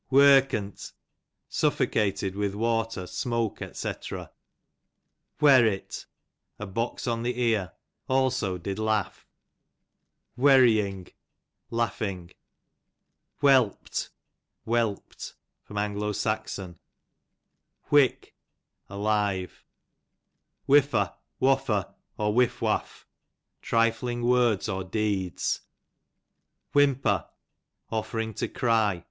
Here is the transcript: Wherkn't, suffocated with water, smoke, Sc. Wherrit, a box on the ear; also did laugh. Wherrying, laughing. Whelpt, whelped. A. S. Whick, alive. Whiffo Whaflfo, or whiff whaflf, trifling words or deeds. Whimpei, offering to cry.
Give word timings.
Wherkn't, 0.09 0.93
suffocated 1.47 2.35
with 2.35 2.55
water, 2.55 3.05
smoke, 3.05 3.59
Sc. 3.71 4.11
Wherrit, 5.39 6.07
a 6.57 6.65
box 6.65 7.05
on 7.05 7.21
the 7.21 7.39
ear; 7.39 7.73
also 8.09 8.57
did 8.57 8.79
laugh. 8.79 9.27
Wherrying, 10.35 11.09
laughing. 11.69 12.31
Whelpt, 13.43 14.09
whelped. 14.63 15.35
A. 15.69 15.75
S. 15.77 16.59
Whick, 17.89 18.33
alive. 18.89 19.63
Whiffo 20.67 21.13
Whaflfo, 21.39 21.93
or 22.17 22.33
whiff 22.33 22.59
whaflf, 22.59 23.05
trifling 23.61 24.23
words 24.23 24.67
or 24.67 24.83
deeds. 24.83 25.61
Whimpei, 26.73 27.27
offering 27.91 28.33
to 28.33 28.47
cry. 28.47 28.99